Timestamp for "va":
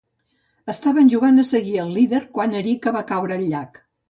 2.97-3.05